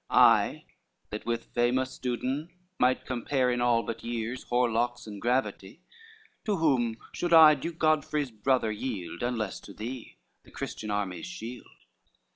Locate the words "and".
5.05-5.21